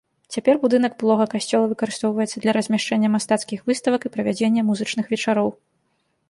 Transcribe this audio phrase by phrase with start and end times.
[0.35, 5.49] Цяпер будынак былога касцёла выкарыстоўваецца для размяшчэння мастацкіх выставак і правядзення музычных вечароў.